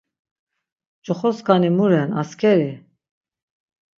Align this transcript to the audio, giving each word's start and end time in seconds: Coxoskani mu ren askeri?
Coxoskani 1.05 1.69
mu 1.77 1.85
ren 1.91 2.09
askeri? 2.21 2.71